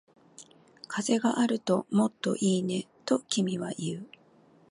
[0.87, 4.07] 風があるともっといいね、と君は言う